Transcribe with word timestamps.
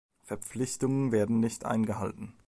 Verpflichtungen 0.23 1.11
werden 1.11 1.39
nicht 1.41 1.63
eingehalten. 1.63 2.33